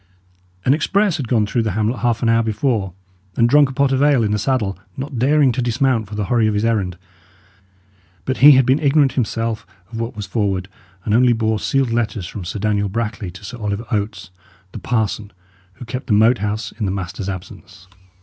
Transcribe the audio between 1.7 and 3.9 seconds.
hamlet half an hour before, and drunk a